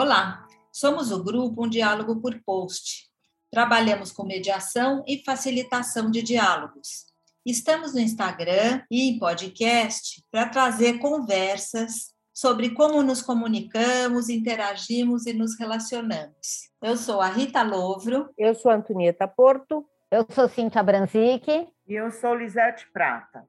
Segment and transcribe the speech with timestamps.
[0.00, 3.10] Olá, somos o grupo Um Diálogo por Post.
[3.50, 7.04] Trabalhamos com mediação e facilitação de diálogos.
[7.44, 15.34] Estamos no Instagram e em podcast para trazer conversas sobre como nos comunicamos, interagimos e
[15.34, 16.70] nos relacionamos.
[16.82, 18.30] Eu sou a Rita Lovro.
[18.38, 19.84] Eu sou a Antonieta Porto.
[20.10, 21.46] Eu sou Cíntia Branzic.
[21.86, 23.46] E eu sou Lisete Prata.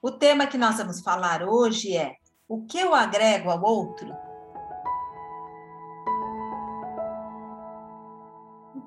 [0.00, 2.14] O tema que nós vamos falar hoje é
[2.48, 4.29] o que eu agrego ao outro?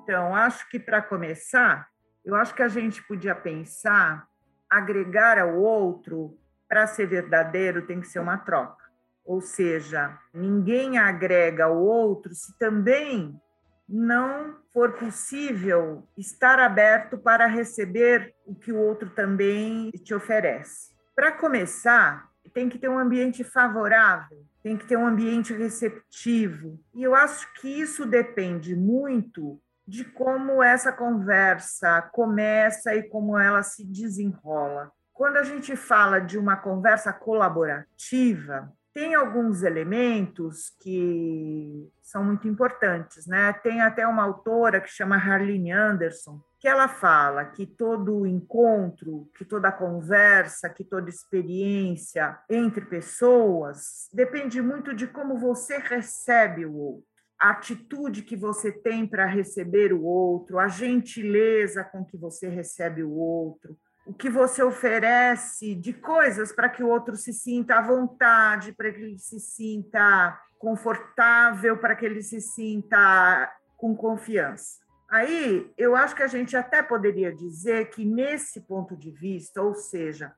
[0.04, 1.88] Então, acho que para começar,
[2.22, 4.28] eu acho que a gente podia pensar
[4.68, 8.84] agregar ao outro para ser verdadeiro tem que ser uma troca.
[9.24, 13.40] Ou seja, ninguém agrega ao outro se também
[13.88, 20.94] não for possível estar aberto para receber o que o outro também te oferece.
[21.16, 26.78] Para começar, tem que ter um ambiente favorável, tem que ter um ambiente receptivo.
[26.94, 33.62] E eu acho que isso depende muito de como essa conversa começa e como ela
[33.62, 34.90] se desenrola.
[35.12, 43.26] Quando a gente fala de uma conversa colaborativa, tem alguns elementos que são muito importantes,
[43.26, 43.52] né?
[43.52, 49.44] Tem até uma autora que chama Harlene Anderson, que ela fala que todo encontro, que
[49.44, 57.13] toda conversa, que toda experiência entre pessoas depende muito de como você recebe o outro
[57.44, 63.02] a atitude que você tem para receber o outro, a gentileza com que você recebe
[63.02, 67.82] o outro, o que você oferece de coisas para que o outro se sinta à
[67.82, 74.78] vontade, para que ele se sinta confortável, para que ele se sinta com confiança.
[75.10, 79.74] Aí, eu acho que a gente até poderia dizer que, nesse ponto de vista, ou
[79.74, 80.32] seja,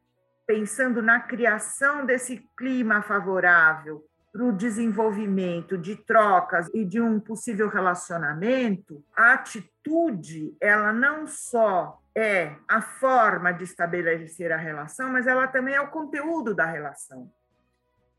[0.44, 4.04] pensando na criação desse clima favorável
[4.36, 11.98] para o desenvolvimento de trocas e de um possível relacionamento, a atitude, ela não só
[12.14, 17.32] é a forma de estabelecer a relação, mas ela também é o conteúdo da relação.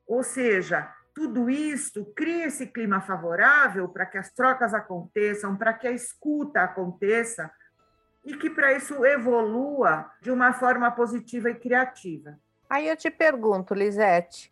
[0.08, 5.88] Ou seja, tudo isso cria esse clima favorável para que as trocas aconteçam, para que
[5.88, 7.52] a escuta aconteça
[8.26, 12.40] e que para isso evolua de uma forma positiva e criativa.
[12.68, 14.52] Aí eu te pergunto, Lisete,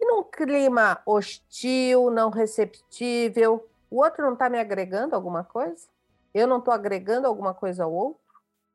[0.00, 5.86] e num clima hostil, não receptível, o outro não está me agregando alguma coisa?
[6.34, 8.20] Eu não estou agregando alguma coisa ao outro?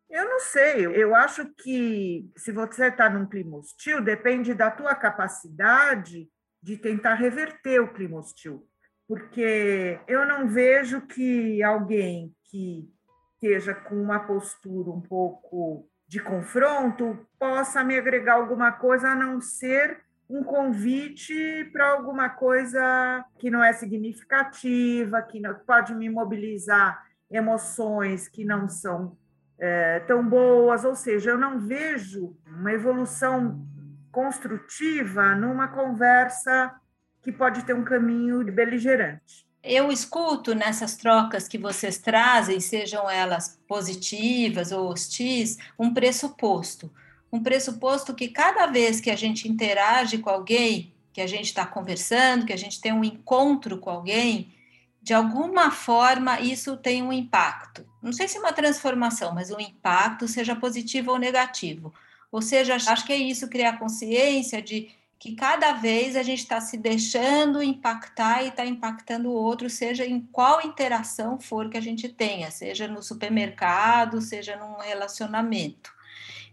[0.10, 0.86] Eu não sei.
[0.86, 6.30] Eu acho que se você está num clima hostil, depende da tua capacidade
[6.62, 8.68] de tentar reverter o clima hostil.
[9.08, 12.90] Porque eu não vejo que alguém que
[13.36, 19.40] esteja com uma postura um pouco de confronto possa me agregar alguma coisa a não
[19.40, 27.06] ser um convite para alguma coisa que não é significativa, que não, pode me mobilizar
[27.30, 29.18] emoções que não são
[29.60, 33.66] é, tão boas, ou seja, eu não vejo uma evolução
[34.12, 36.74] construtiva numa conversa
[37.22, 39.46] que pode ter um caminho beligerante.
[39.64, 46.92] Eu escuto nessas trocas que vocês trazem, sejam elas positivas ou hostis, um pressuposto
[47.32, 51.66] um pressuposto que cada vez que a gente interage com alguém, que a gente está
[51.66, 54.54] conversando, que a gente tem um encontro com alguém,
[55.02, 57.86] de alguma forma isso tem um impacto.
[58.02, 61.94] Não sei se é uma transformação, mas um impacto, seja positivo ou negativo.
[62.32, 64.90] Ou seja, acho que é isso, criar consciência de
[65.20, 70.04] que cada vez a gente está se deixando impactar e está impactando o outro, seja
[70.04, 75.94] em qual interação for que a gente tenha, seja no supermercado, seja num relacionamento.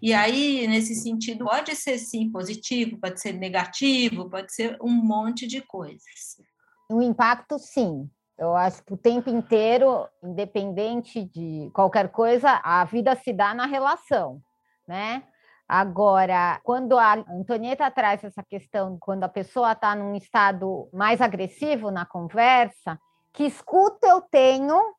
[0.01, 5.47] E aí, nesse sentido, pode ser sim positivo, pode ser negativo, pode ser um monte
[5.47, 6.41] de coisas.
[6.89, 8.09] O impacto, sim.
[8.39, 13.67] Eu acho que o tempo inteiro, independente de qualquer coisa, a vida se dá na
[13.67, 14.41] relação,
[14.87, 15.25] né?
[15.69, 21.91] Agora, quando a Antonieta traz essa questão, quando a pessoa está num estado mais agressivo
[21.91, 22.99] na conversa,
[23.35, 24.95] que escuta eu tenho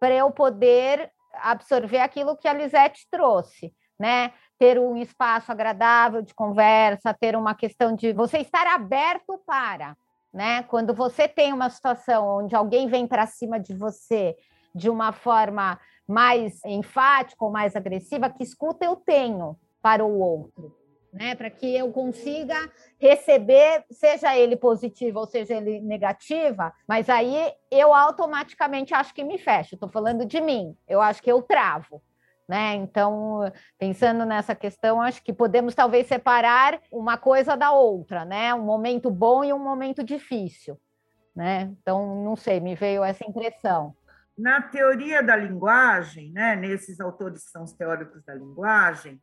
[0.00, 1.12] para eu poder
[1.42, 4.32] absorver aquilo que a Lisete trouxe, né?
[4.58, 9.96] Ter um espaço agradável de conversa, ter uma questão de você estar aberto para,
[10.32, 10.62] né?
[10.64, 14.36] Quando você tem uma situação onde alguém vem para cima de você
[14.74, 20.76] de uma forma mais enfática ou mais agressiva, que escuta eu tenho para o outro,
[21.12, 21.34] né?
[21.34, 22.56] Para que eu consiga
[22.98, 29.38] receber, seja ele positivo ou seja ele negativa, mas aí eu automaticamente acho que me
[29.38, 29.74] fecho.
[29.74, 32.02] Estou falando de mim, eu acho que eu travo.
[32.46, 32.74] Né?
[32.74, 38.54] Então, pensando nessa questão, acho que podemos talvez separar uma coisa da outra, né?
[38.54, 40.78] Um momento bom e um momento difícil.
[41.34, 41.74] né?
[41.80, 43.96] Então, não sei, me veio essa impressão.
[44.36, 49.22] Na teoria da linguagem, né, nesses autores que são os teóricos da linguagem,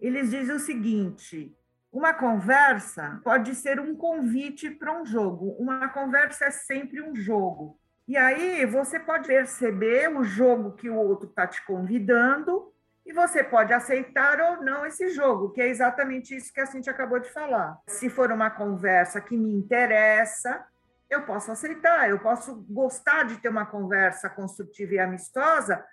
[0.00, 1.54] eles dizem o seguinte:
[1.92, 5.54] uma conversa pode ser um convite para um jogo.
[5.58, 7.78] Uma conversa é sempre um jogo.
[8.06, 12.72] E aí você pode perceber o jogo que o outro está te convidando
[13.06, 16.92] e você pode aceitar ou não esse jogo, que é exatamente isso que a Cintia
[16.92, 17.78] acabou de falar.
[17.88, 20.64] Se for uma conversa que me interessa,
[21.08, 25.84] eu posso aceitar, eu posso gostar de ter uma conversa construtiva e amistosa,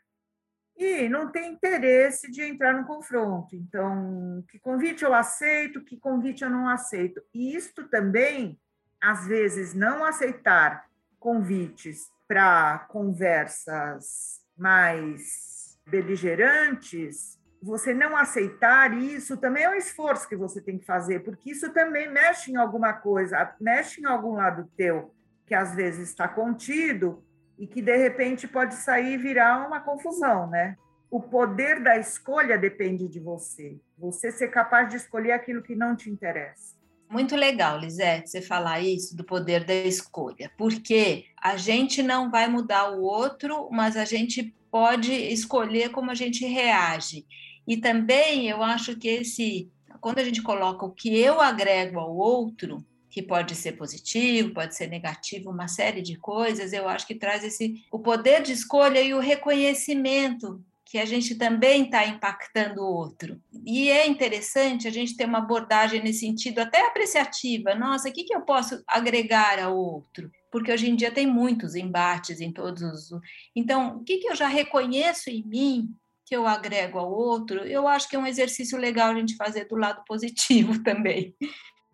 [0.78, 3.56] e não tem interesse de entrar no confronto.
[3.56, 7.22] Então, que convite eu aceito, que convite eu não aceito.
[7.34, 8.60] E isto também,
[9.00, 10.86] às vezes, não aceitar
[11.22, 20.60] convites para conversas mais beligerantes, você não aceitar isso também é um esforço que você
[20.60, 25.14] tem que fazer, porque isso também mexe em alguma coisa, mexe em algum lado teu,
[25.46, 27.24] que às vezes está contido,
[27.60, 30.76] e que de repente pode sair e virar uma confusão, né?
[31.12, 33.80] O poder da escolha depende de você.
[34.00, 36.81] Você ser capaz de escolher aquilo que não te interessa.
[37.12, 42.48] Muito legal, Lisete, você falar isso do poder da escolha, porque a gente não vai
[42.48, 47.26] mudar o outro, mas a gente pode escolher como a gente reage.
[47.68, 49.70] E também eu acho que esse,
[50.00, 54.74] quando a gente coloca o que eu agrego ao outro, que pode ser positivo, pode
[54.74, 59.02] ser negativo, uma série de coisas, eu acho que traz esse o poder de escolha
[59.02, 63.42] e o reconhecimento que a gente também está impactando o outro.
[63.66, 67.74] E é interessante a gente ter uma abordagem nesse sentido, até apreciativa.
[67.74, 70.30] Nossa, o que, que eu posso agregar ao outro?
[70.52, 73.22] Porque hoje em dia tem muitos embates em todos os.
[73.56, 75.96] Então, o que, que eu já reconheço em mim
[76.26, 77.60] que eu agrego ao outro?
[77.64, 81.34] Eu acho que é um exercício legal a gente fazer do lado positivo também.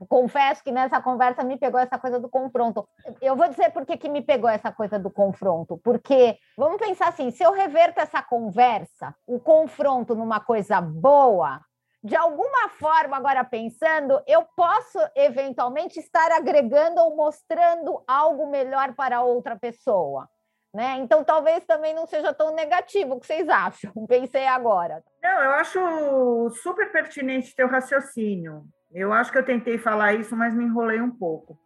[0.06, 2.88] Confesso que nessa conversa me pegou essa coisa do confronto.
[3.22, 5.80] Eu vou dizer por que, que me pegou essa coisa do confronto.
[5.84, 11.60] Porque, vamos pensar assim: se eu reverto essa conversa, o confronto numa coisa boa,
[12.04, 19.24] de alguma forma, agora pensando, eu posso eventualmente estar agregando ou mostrando algo melhor para
[19.24, 20.30] outra pessoa.
[20.74, 20.98] Né?
[21.00, 23.16] Então, talvez também não seja tão negativo.
[23.16, 23.92] O que vocês acham?
[24.08, 25.04] Pensei agora.
[25.24, 28.64] Não, eu acho super pertinente teu raciocínio.
[28.92, 31.60] Eu acho que eu tentei falar isso, mas me enrolei um pouco.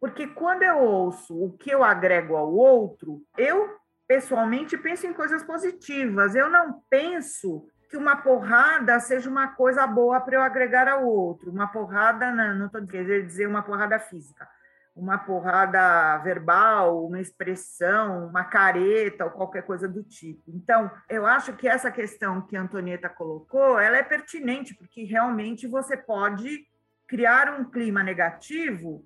[0.00, 3.76] Porque quando eu ouço o que eu agrego ao outro, eu
[4.08, 6.34] pessoalmente penso em coisas positivas.
[6.34, 11.50] Eu não penso que uma porrada seja uma coisa boa para eu agregar ao outro.
[11.50, 14.48] Uma porrada, não estou querendo dizer uma porrada física,
[14.94, 20.42] uma porrada verbal, uma expressão, uma careta ou qualquer coisa do tipo.
[20.48, 25.66] Então, eu acho que essa questão que a Antonieta colocou, ela é pertinente, porque realmente
[25.66, 26.66] você pode
[27.08, 29.04] criar um clima negativo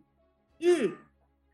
[0.61, 0.97] e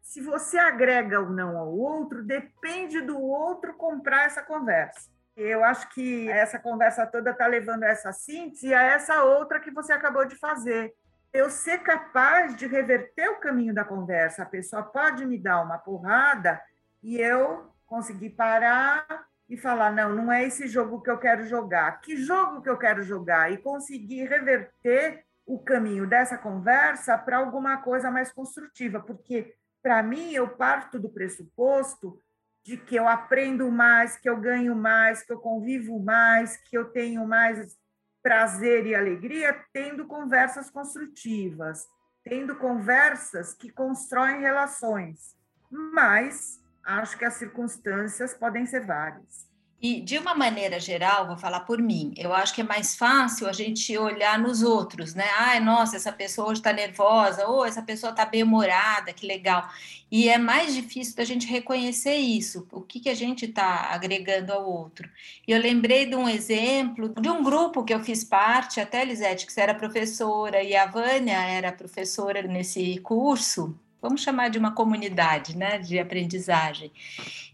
[0.02, 5.10] se você agrega ou não ao outro, depende do outro comprar essa conversa.
[5.36, 9.60] Eu acho que essa conversa toda está levando a essa síntese e a essa outra
[9.60, 10.92] que você acabou de fazer,
[11.32, 14.42] eu ser capaz de reverter o caminho da conversa.
[14.42, 16.60] A pessoa pode me dar uma porrada
[17.02, 19.06] e eu conseguir parar
[19.48, 22.00] e falar: não, não é esse jogo que eu quero jogar.
[22.00, 23.50] Que jogo que eu quero jogar?
[23.50, 30.32] E conseguir reverter o caminho dessa conversa para alguma coisa mais construtiva, porque para mim
[30.32, 32.18] eu parto do pressuposto
[32.64, 36.84] de que eu aprendo mais, que eu ganho mais, que eu convivo mais, que eu
[36.84, 37.76] tenho mais
[38.22, 41.86] prazer e alegria tendo conversas construtivas,
[42.24, 45.36] tendo conversas que constroem relações.
[45.70, 49.51] Mas acho que as circunstâncias podem ser várias.
[49.82, 53.48] E, de uma maneira geral, vou falar por mim, eu acho que é mais fácil
[53.48, 55.28] a gente olhar nos outros, né?
[55.36, 59.68] Ai, nossa, essa pessoa hoje está nervosa, ou essa pessoa está bem-humorada, que legal.
[60.08, 64.52] E é mais difícil da gente reconhecer isso, o que, que a gente está agregando
[64.52, 65.10] ao outro.
[65.48, 69.46] E eu lembrei de um exemplo de um grupo que eu fiz parte, até, Lisete,
[69.46, 74.74] que você era professora, e a Vânia era professora nesse curso, vamos chamar de uma
[74.74, 76.90] comunidade né, de aprendizagem.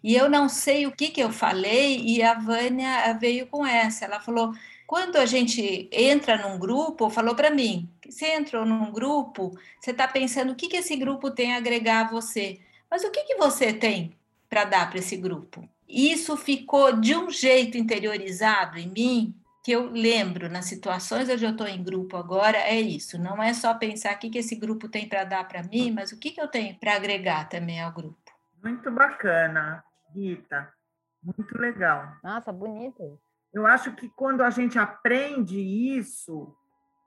[0.03, 4.07] E eu não sei o que, que eu falei, e a Vânia veio com essa.
[4.07, 4.55] Ela falou:
[4.87, 10.09] quando a gente entra num grupo, falou para mim, você entrou num grupo, você está
[10.09, 12.59] pensando o que, que esse grupo tem a agregar a você.
[12.91, 14.15] Mas o que, que você tem
[14.49, 15.69] para dar para esse grupo?
[15.87, 19.35] Isso ficou de um jeito interiorizado em mim
[19.69, 23.19] que eu lembro nas situações onde eu estou em grupo agora é isso.
[23.19, 26.11] Não é só pensar o que, que esse grupo tem para dar para mim, mas
[26.11, 28.17] o que, que eu tenho para agregar também ao grupo.
[28.65, 29.85] Muito bacana,
[30.15, 30.73] Rita.
[31.23, 32.17] Muito legal.
[32.25, 33.21] Nossa, bonito.
[33.53, 36.57] Eu acho que quando a gente aprende isso,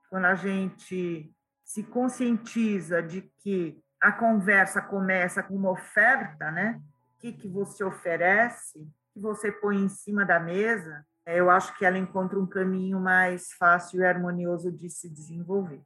[0.08, 1.34] quando a gente
[1.65, 6.80] se conscientiza de que a conversa começa com uma oferta, né?
[7.15, 11.86] O que, que você oferece, que você põe em cima da mesa, eu acho que
[11.86, 15.82] ela encontra um caminho mais fácil e harmonioso de se desenvolver.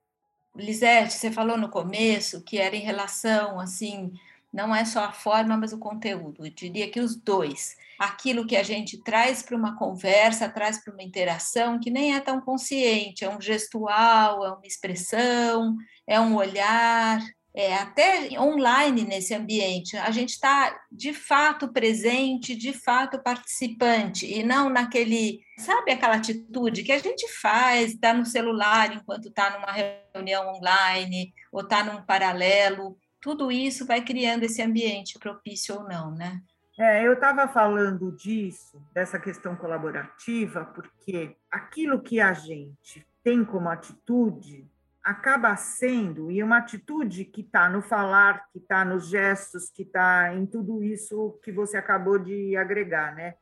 [0.55, 4.13] Lisete, você falou no começo que era em relação, assim,
[4.55, 6.45] não é só a forma, mas o conteúdo.
[6.45, 7.75] Eu diria que os dois.
[7.99, 12.21] Aquilo que a gente traz para uma conversa, traz para uma interação que nem é
[12.21, 15.75] tão consciente, é um gestual, é uma expressão,
[16.07, 17.19] é um olhar,
[17.55, 24.43] é, até online nesse ambiente, a gente está de fato presente, de fato participante, e
[24.43, 29.71] não naquele, sabe aquela atitude que a gente faz, está no celular enquanto está numa
[30.13, 36.11] reunião online, ou está num paralelo, tudo isso vai criando esse ambiente propício ou não,
[36.11, 36.41] né?
[36.77, 43.69] É, eu estava falando disso, dessa questão colaborativa, porque aquilo que a gente tem como
[43.69, 44.69] atitude
[45.05, 50.33] acaba sendo, e uma atitude que está no falar, que está nos gestos, que está
[50.33, 53.35] em tudo isso que você acabou de agregar, né?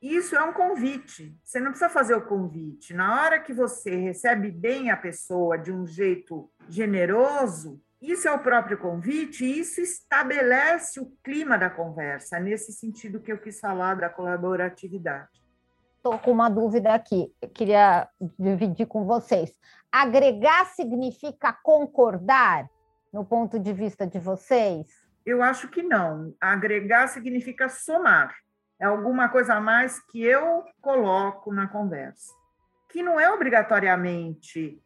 [0.00, 1.36] Isso é um convite.
[1.42, 2.94] Você não precisa fazer o convite.
[2.94, 8.38] Na hora que você recebe bem a pessoa de um jeito generoso, isso é o
[8.38, 14.08] próprio convite isso estabelece o clima da conversa, nesse sentido que eu quis falar da
[14.08, 15.42] colaboratividade.
[15.96, 18.06] Estou com uma dúvida aqui, queria
[18.38, 19.50] dividir com vocês.
[19.98, 22.68] Agregar significa concordar,
[23.10, 24.86] no ponto de vista de vocês?
[25.24, 26.34] Eu acho que não.
[26.38, 28.34] Agregar significa somar.
[28.78, 32.30] É alguma coisa a mais que eu coloco na conversa.
[32.90, 34.78] Que não é obrigatoriamente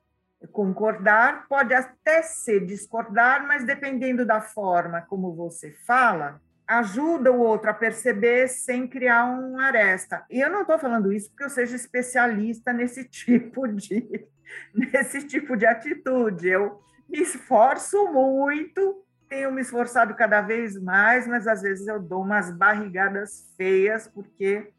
[0.53, 7.69] concordar, pode até ser discordar, mas dependendo da forma como você fala, ajuda o outro
[7.69, 10.25] a perceber sem criar um aresta.
[10.31, 14.29] E eu não estou falando isso porque eu seja especialista nesse tipo de
[14.75, 16.49] nesse tipo de atitude.
[16.49, 22.23] Eu me esforço muito, tenho me esforçado cada vez mais, mas às vezes eu dou
[22.23, 24.73] umas barrigadas feias porque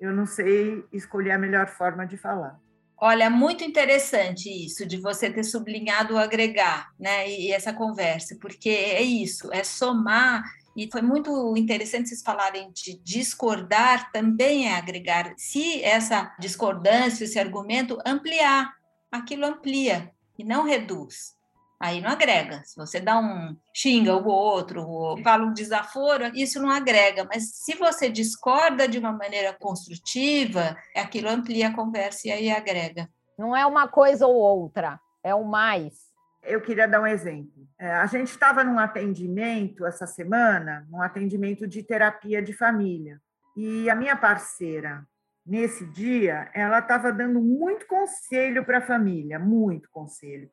[0.00, 2.58] eu não sei escolher a melhor forma de falar.
[3.02, 7.28] Olha, muito interessante isso de você ter sublinhado o agregar, né?
[7.28, 10.42] E, e essa conversa, porque é isso, é somar
[10.76, 15.34] e foi muito interessante vocês falarem de discordar, também é agregar.
[15.36, 18.72] Se essa discordância, esse argumento ampliar,
[19.10, 21.38] aquilo amplia e não reduz.
[21.80, 22.62] Aí não agrega.
[22.62, 27.24] Se você dá um xinga o outro, ou fala um desaforo, isso não agrega.
[27.24, 33.08] Mas se você discorda de uma maneira construtiva, aquilo amplia a conversa e aí agrega.
[33.38, 36.10] Não é uma coisa ou outra, é o mais.
[36.42, 37.66] Eu queria dar um exemplo.
[37.78, 43.18] É, a gente estava num atendimento essa semana, num atendimento de terapia de família.
[43.56, 45.02] E a minha parceira,
[45.46, 50.50] nesse dia, ela estava dando muito conselho para a família, muito conselho.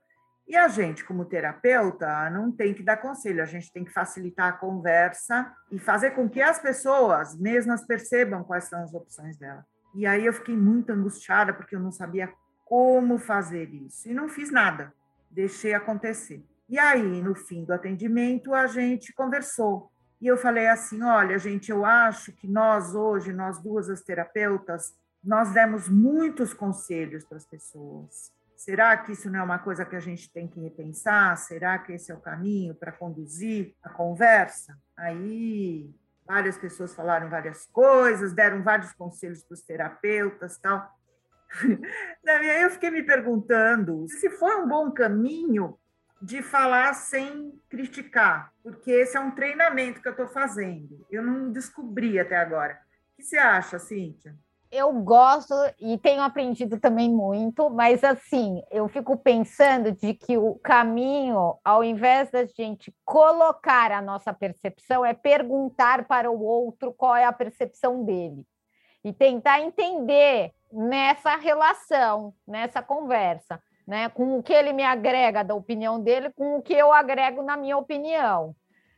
[0.47, 4.47] E a gente, como terapeuta, não tem que dar conselho, a gente tem que facilitar
[4.47, 9.65] a conversa e fazer com que as pessoas mesmas percebam quais são as opções dela.
[9.93, 12.31] E aí eu fiquei muito angustiada porque eu não sabia
[12.63, 14.93] como fazer isso e não fiz nada,
[15.29, 16.41] deixei acontecer.
[16.69, 19.89] E aí, no fim do atendimento, a gente conversou.
[20.19, 24.93] E eu falei assim: olha, gente, eu acho que nós hoje, nós duas as terapeutas,
[25.23, 28.31] nós demos muitos conselhos para as pessoas.
[28.55, 31.37] Será que isso não é uma coisa que a gente tem que repensar?
[31.37, 34.75] Será que esse é o caminho para conduzir a conversa?
[34.97, 35.93] Aí
[36.25, 40.91] várias pessoas falaram várias coisas, deram vários conselhos para os terapeutas, tal.
[42.27, 45.77] Aí eu fiquei me perguntando se foi um bom caminho
[46.21, 51.05] de falar sem criticar, porque esse é um treinamento que eu estou fazendo.
[51.09, 52.79] Eu não descobri até agora.
[53.13, 54.35] O que você acha, Cíntia?
[54.71, 60.55] eu gosto e tenho aprendido também muito, mas assim, eu fico pensando de que o
[60.55, 67.15] caminho, ao invés da gente colocar a nossa percepção, é perguntar para o outro qual
[67.15, 68.45] é a percepção dele
[69.03, 75.55] e tentar entender nessa relação, nessa conversa, né, com o que ele me agrega da
[75.55, 78.53] opinião dele, com o que eu agrego na minha opinião.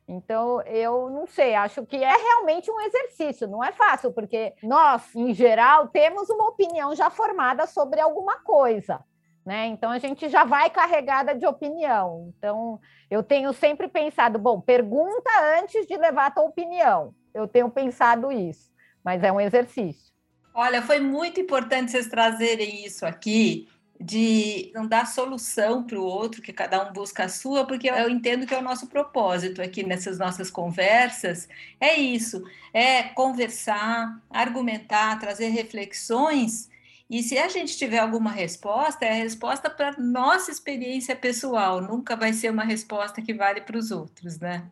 [0.07, 5.15] Então, eu não sei, acho que é realmente um exercício, não é fácil, porque nós,
[5.15, 8.99] em geral, temos uma opinião já formada sobre alguma coisa.
[9.45, 9.67] Né?
[9.67, 12.31] Então a gente já vai carregada de opinião.
[12.37, 12.79] Então
[13.09, 15.29] eu tenho sempre pensado, bom, pergunta
[15.59, 17.13] antes de levar a tua opinião.
[17.33, 18.71] Eu tenho pensado isso,
[19.03, 20.13] mas é um exercício.
[20.53, 23.67] Olha, foi muito importante vocês trazerem isso aqui,
[23.99, 28.09] de não dar solução para o outro, que cada um busca a sua, porque eu
[28.09, 31.49] entendo que é o nosso propósito aqui nessas nossas conversas,
[31.81, 32.41] é isso,
[32.73, 36.69] é conversar, argumentar, trazer reflexões
[37.09, 42.15] E se a gente tiver alguma resposta, é a resposta para nossa experiência pessoal, nunca
[42.15, 44.69] vai ser uma resposta que vale para os outros, né?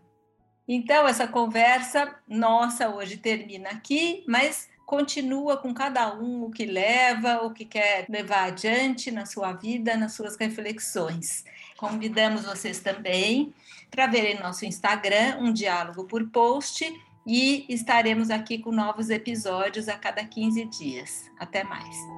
[0.68, 7.44] Então, essa conversa nossa hoje termina aqui, mas continua com cada um o que leva,
[7.44, 11.44] o que quer levar adiante na sua vida, nas suas reflexões.
[11.76, 13.54] Convidamos vocês também
[13.92, 16.86] para verem nosso Instagram, um diálogo por post,
[17.26, 21.30] e estaremos aqui com novos episódios a cada 15 dias.
[21.38, 22.17] Até mais.